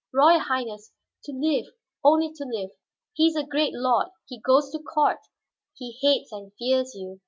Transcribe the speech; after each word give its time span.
"Royal 0.11 0.39
Highness, 0.39 0.91
to 1.25 1.31
live, 1.31 1.67
only 2.03 2.33
to 2.33 2.43
live. 2.43 2.71
He 3.13 3.27
is 3.27 3.35
a 3.35 3.43
great 3.45 3.73
lord, 3.75 4.07
he 4.25 4.39
goes 4.41 4.71
to 4.71 4.79
court; 4.79 5.19
he 5.77 5.91
hates 6.01 6.31
and 6.31 6.51
fears 6.57 6.95
you. 6.95 7.19